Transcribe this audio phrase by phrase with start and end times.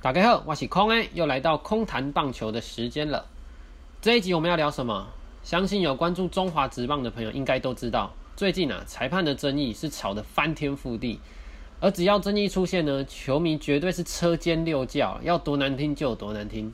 [0.00, 3.26] 打开后，我是空 A，又来到空谈棒球的时间了。
[4.00, 5.08] 这一集我们要聊什么？
[5.42, 11.18] 相信有关注中华职棒的朋友应该都知道，最近啊，裁判的争议是吵得翻天覆地。
[11.80, 16.72] 而只要争议出现呢，球迷绝对是车间六叫，要多难听就有多难听。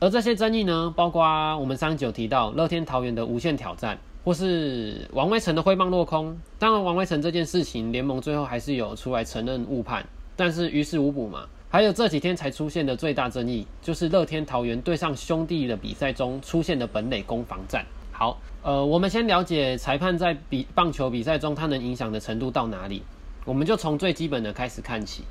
[0.00, 6.36] 而这些争议呢，包括我们上集有提到乐天桃园的无限挑战，或是王威成的挥棒落空。
[6.58, 10.04] 当然，王威成这件事情，联盟最后还是有出来承认误判，
[10.34, 11.46] 但是于事无补嘛。
[11.74, 17.84] 还有这几天才出现的最大争议，就是乐天桃园对上兄弟的比赛中出现的本垒攻防战。
[18.12, 23.02] 好，呃，我们先了解裁判在比棒球比赛中他能影响的程度到哪里，
[23.44, 25.24] 我们就从最基本的开始看起。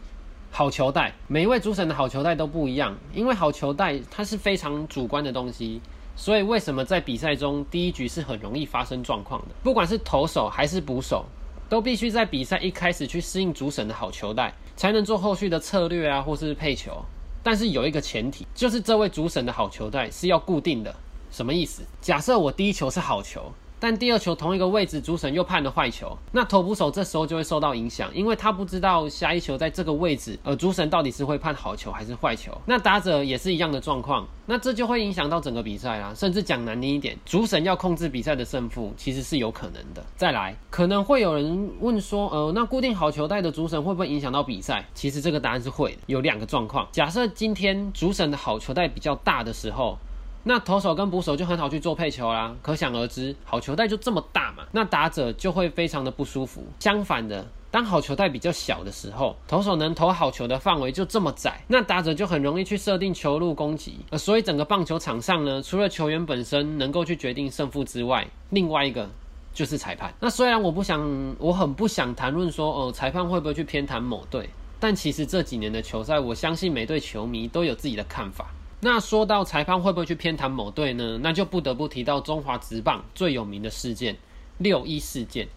[0.51, 5.79] 好球带，每一位主审的好球带都不一样，因为好球带它是非常主观的东西，
[6.17, 9.55] 所以为什么在比赛中第一局是很容易发生状况的？
[9.63, 11.25] 不管是投手还是捕手。
[11.73, 17.03] 都必须在比赛一开始去适应主审的好球带，才能做后续的策略啊，或是配球。
[17.41, 20.95] 但是有一个前提，就是这位主审的好球带是要固定的。
[21.31, 21.81] 什么意思？
[21.99, 23.51] 假设我第一球是好球。
[23.83, 32.57] 但第二球同一个位置，主审又判了坏球，那投捕手这时候就会受到影响，因为他不知道下一球在这个位置，呃，主审到底是会判好球还是坏球。
[32.65, 36.13] 那打者也是一样的状况，那这就会影响到整个比赛啦。
[36.15, 40.01] 甚至讲难听一点，主审要控制比赛的胜负，其实是有可能的。
[40.15, 44.85] 再来，可能会有人问说，呃，那固定好球带的主审会不会影响到比赛？
[44.93, 45.97] 其实这个答案是会。
[46.05, 49.97] 有两个状况，假设今天主审的好球带比较大的时候。
[50.45, 56.65] 那投手跟捕手就很好去做配球啦，可想而知，好球带就这么大嘛，那打者就会非常的不舒服。
[56.79, 63.99] 相反的，当好球带比较小的时候，投手能投好球的范围就这么窄，那打者就很容易去设定球路攻击。
[64.09, 69.09] 呃，所以整个棒球场上呢，除了球员本身能够去决定胜负之外，另外一个
[69.53, 70.13] 就是裁判。
[70.19, 78.47] 那虽然我不想，我很不想谈论说，哦，裁判会不会去偏袒某队，但其实这几年的球赛，我相信每队球迷都有自己的看法。
[78.83, 81.17] 那说到裁判会不会去偏袒某队呢？
[81.23, 84.17] 那就不得不提到中华职棒最有名的事件——
[84.59, 85.47] 六一事件。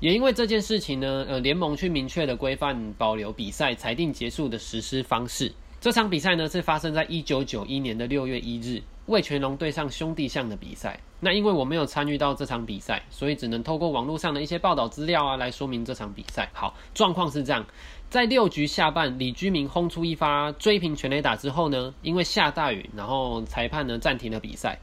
[0.00, 5.52] 也因为这件事情呢，呃，联盟去明确的规范保留比赛裁定结束的实施方式。
[5.82, 10.98] 这场比赛呢是发生在一九九一年的六月一日，魏全龙对上兄弟象的比赛。
[11.24, 16.50] 那因为我没有参与到这场比赛，所以只能透过网络上的一些报道资料啊来说明这场比赛。
[16.52, 17.64] 好，状况是这样。
[18.10, 24.80] 在六局下半，李居明轰出一发追平全垒打之后呢，因为下大雨，然后裁判呢暂停了比赛。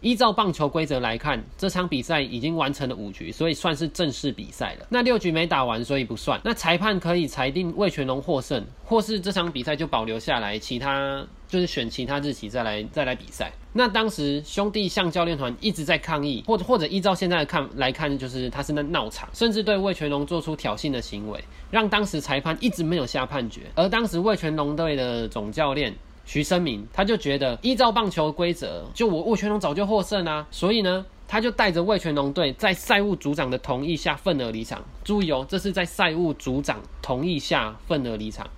[0.00, 4.86] 依照棒球规则来看，这场比赛已经完成了五局，所以算是正式比赛了。
[4.88, 6.40] 那六局没打完，所以不算。
[6.44, 11.26] 那裁判可以裁定魏全龙获胜，或是这场比赛就保留下来，其他。
[11.52, 13.52] 就是选其他日期再来再来比赛。
[13.74, 21.38] 那当时兄弟向教练团一直在抗议，或者或者依照现在的看来看，就是他是在闹场，甚至对魏全龙做出挑衅的行为，
[21.70, 23.60] 让当时裁判一直没有下判决。
[23.74, 34.82] 而当时魏全龙队的总教练徐生明，他就觉得依照棒球规则，就我魏全龙早就获胜啊，所以呢，他就带着魏全龙队在赛务组长的同意下愤而离场。
[35.04, 38.48] 注意哦，这是在赛务组长同意下愤而离场。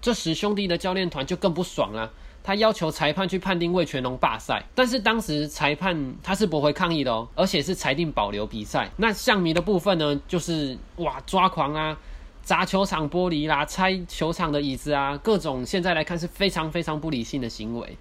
[0.00, 2.12] 这时兄弟的教练团就更不爽了。
[2.44, 8.90] 他要求裁判去判定魏全龙罢赛，但是当时裁判他是不会抗议的哦，而且是裁定保留比赛。
[8.98, 11.96] 那象迷的部分呢，就是哇抓狂啊，
[12.42, 17.96] 砸球场玻璃啦，拆球场的椅子啊，各种现在来看是非常非常不理性的行为。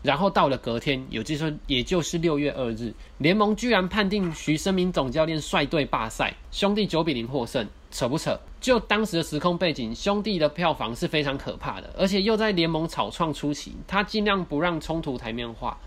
[0.00, 8.38] 然后到了隔天，有就说，也就是六月二日，联盟居然判定徐生明总教练率队罢赛，兄弟九比零获胜，扯不扯？
[8.60, 15.78] 就当时的时空背景，兄弟的票房是非常可怕的，而且又在联盟草创初期，他尽量不让冲突台面化，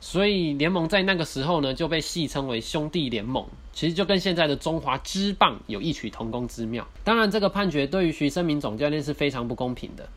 [0.00, 6.86] 所以联盟在那个时候呢就被戏称为兄弟联盟，其实就跟现在的中华之棒有异曲同工之妙。
[7.02, 10.08] 当然，这个判决对于徐生明总教练是非常不公平的。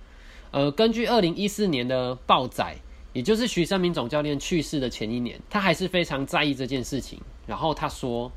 [0.51, 2.77] 呃，根据二零一四年的报载。
[3.13, 7.19] 也就是徐生明总教练去世的前一年，他还是非常在意这件事情。
[7.47, 8.31] 然后他说：“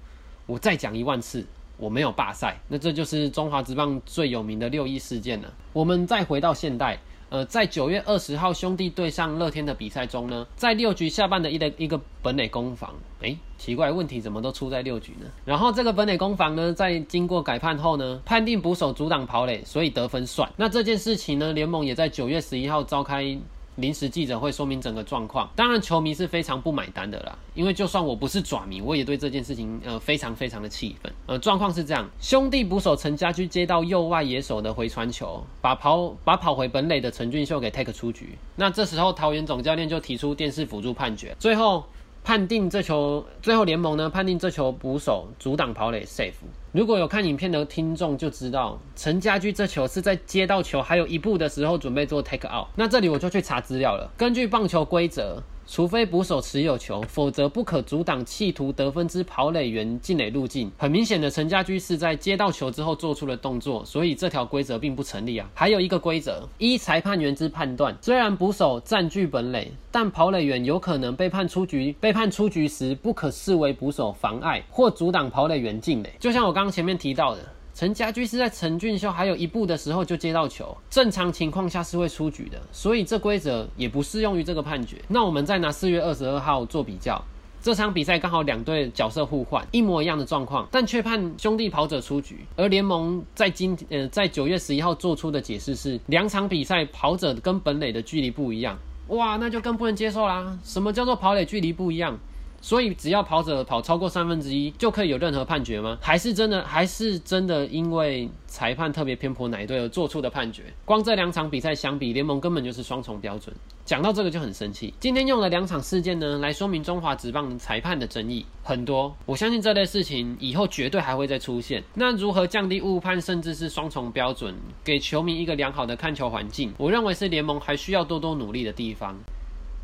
[0.47, 1.45] 我再讲一万次，
[1.81, 5.53] 我没有罢赛。”那这就是中华职棒最有名的六一事件了。
[5.73, 6.99] 我们再回到现代，
[7.31, 15.27] 呃，在九月二十号兄弟对上乐天的比赛中呢，在六局下半的一的一个本垒攻防，哎，奇怪，问题怎么都出在六局呢？
[15.45, 20.51] 然后这个本垒攻防呢，在经过改判后呢，判定捕手阻挡跑垒，所以得分算。
[20.57, 23.39] 那这件事情呢，联盟也在九月十一号召开。
[23.77, 27.39] 临时记者会说明整个状况，当然球迷是非常不买单的啦。
[27.55, 31.11] 因为就算我不是爪迷，我也对这件事情呃非常非常的气愤。
[31.31, 38.37] 呃，状况是这样：兄弟捕手陈家驹接到右外野手的回传球，把跑把跑回本垒的陈俊秀给 take 出局。
[38.57, 41.85] 那这时候桃园总教练就提出电视辅助判决，最后
[42.25, 46.33] 判定这球，最后联盟呢判定这球捕手阻挡跑垒 safe。
[46.73, 52.67] 如果有看影片的听众就知道，陈家驹这球是在接到球还有一步的时候准备做 take out。
[52.75, 55.41] 那这里我就去查资料了，根据棒球规则。
[55.73, 60.69] 除非捕手持有球，否则不可阻挡企图得分之跑垒员进垒路径。
[60.77, 65.49] 很明显的，陈家驹是在接到球之后做出了动作，所以这条规则并不成立啊。
[65.55, 71.95] 还有一个规则，依裁判员之判断，虽然捕手占据本垒，但跑垒员有可能被判出局。
[72.01, 76.13] 被判出局时，不可视为捕手妨碍或阻挡跑垒员进垒。
[76.19, 77.43] 就像我刚刚前面提到的。
[77.75, 84.97] 陈家驹是在陈俊秀还有一步的时候就接到球，正常情况下是会出局的，所以这规则也不适用于这个判决。
[85.09, 87.23] 那我们再拿四月二十二号做比较，
[87.63, 92.45] 这场比赛刚好两队角色互换，一模一样的状况，但却判兄弟跑者出局。
[92.57, 98.79] 而联盟在今呃在九月十一号做出的解释是，两场比赛跑者跟本垒的距离不一样。
[99.09, 100.57] 哇，那就更不能接受啦！
[100.63, 102.17] 什么叫做跑垒距离不一样？
[102.61, 105.97] 所以只要跑者跑超过三分之一就可以有任何判决吗？
[106.01, 106.63] 还是真的？
[106.65, 110.65] 还是真的因为裁判特别偏颇哪一队而做出的判决？
[110.85, 113.55] 光这两场比赛相比，联盟根本就是双重标准。
[113.85, 114.95] 讲到这个就很生气。
[115.01, 119.13] 今天用了两场事件呢来说明中华职棒裁判的争议很多。
[119.27, 121.83] 我相信这类事情以后绝对还会再出现。
[121.95, 124.55] 那如何降低误判，甚至是双重标准，
[124.85, 126.73] 给球迷一个良好的看球环境？
[126.77, 129.17] 我认为是联盟还需要多多努力的地方。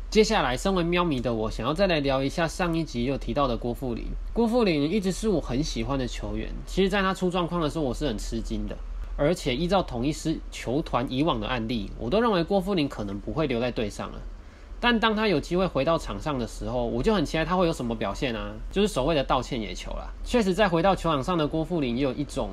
[0.09, 4.05] 接下来，身为喵迷的我，想要再来聊一下上一集有提到的郭富林。
[4.31, 6.49] 郭富林一直是我很喜欢的球员。
[6.65, 8.77] 其实，在他出状况的时候，我是很吃惊的。
[9.17, 14.21] 而且，依照同一师球团以往的案例，我都认为郭富林可能不会留在队上了。
[14.79, 18.53] 但当他有机会回到场上的时候，我就很期待他会有什么表现啊？
[18.71, 20.07] 就是所谓的道歉野球啦。
[20.23, 22.51] 确实，在回到球场上的郭富林，也有一种，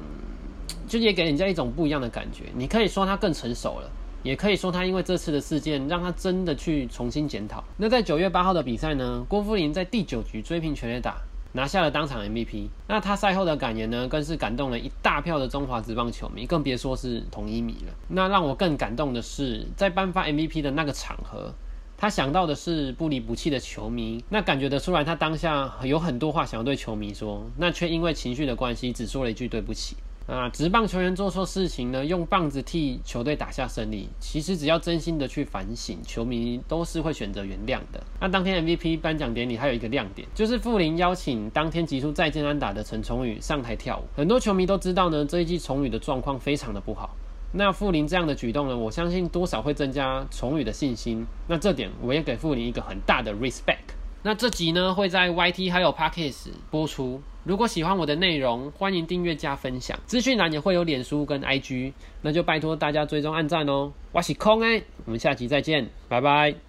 [0.89, 2.47] 就也给人家一种不一样的感觉。
[2.57, 3.89] 你可以说他更成熟了。
[4.25, 7.63] 也可以说，他因为这次的事件，让他真的去重新检讨。
[7.77, 9.25] 那在九月八号的比赛呢？
[9.29, 11.19] 郭富林在第九局追平全垒打，
[11.53, 12.69] 拿下了当场 MVP。
[12.89, 17.93] 那他赛后的感言呢，更是感动了一大票的中华职棒球迷，更别说是统一迷了。
[18.09, 21.53] 那让我更感动的是，在颁发 MVP 的那个场合，
[21.99, 24.25] 他想到的是不离不弃的球迷。
[24.31, 29.97] 那感觉得出来，他当下有很多话想要对球迷说，那却因为情绪的关系，只说了一句对不起。
[30.27, 34.09] 啊，职棒球员做错事情呢，用棒子替球队打下胜利。
[34.19, 38.03] 其实只要真心的去反省，球迷都是会选择原谅的。
[38.19, 44.05] 那当天 MVP 颁奖典礼还有一个亮点，就是傅林邀请当天击出再见安打的陈崇宇上台跳舞。
[44.17, 47.15] 很多球迷都知道呢，这一季崇宇的状况非常的不好。
[47.53, 51.27] 那傅林这样的举动呢，我相信多少会增加崇宇的信心。
[51.49, 53.93] 那这点我也给傅林一个很大的 respect。
[54.23, 57.21] 那这集呢会在 YT 还有 Parkes 播出。
[57.45, 59.99] 如果喜欢我的内容，欢迎订阅加分享。
[60.07, 61.93] 资讯栏也会有脸书跟 IG，
[62.23, 63.93] 那就拜托大家追踪按赞哦。
[64.13, 66.64] 我是空哎，我们下集再见，拜拜。